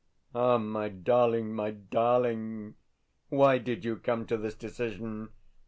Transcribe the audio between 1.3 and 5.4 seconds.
my darling! WHY did you come to this decision?